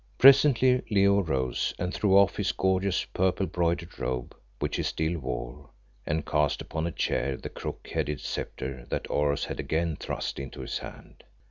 [0.17, 5.69] Presently Leo rose and threw off his gorgeous, purple broidered robe, which he still wore,
[6.07, 10.61] and cast upon a chair the crook headed sceptre that Oros had again thrust into
[10.61, 11.23] his hand.